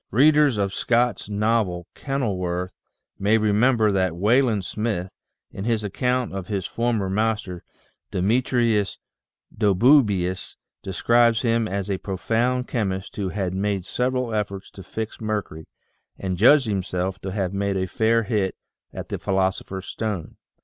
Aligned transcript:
Readers 0.09 0.57
of 0.57 0.73
Scott's 0.73 1.29
novel," 1.29 1.85
Kenilworth," 1.93 2.73
may 3.19 3.37
remember 3.37 3.91
that 3.91 4.15
Wayland 4.15 4.65
Smith, 4.65 5.11
in 5.51 5.65
his 5.65 5.83
account 5.83 6.33
of 6.33 6.47
his 6.47 6.65
former 6.65 7.07
master, 7.07 7.63
Demetrius 8.09 8.97
Doboobius, 9.55 10.55
describes 10.81 11.41
him 11.43 11.67
as 11.67 11.87
a 11.91 11.99
profound 11.99 12.67
chemist 12.67 13.15
who 13.17 13.29
had" 13.29 13.53
made 13.67 13.85
several 13.85 14.33
efforts 14.33 14.71
to 14.71 14.81
fix 14.81 15.21
mercury, 15.21 15.67
and 16.17 16.35
judged 16.35 16.65
himself 16.65 17.19
to 17.19 17.31
have 17.31 17.53
made 17.53 17.77
a 17.77 17.85
fair 17.85 18.23
hit 18.23 18.55
at 18.91 19.09
the 19.09 19.19
philosopher's 19.19 19.85
stone." 19.85 20.35